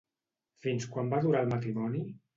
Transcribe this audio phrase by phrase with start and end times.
[0.63, 2.07] Fins quan va durar el matrimoni?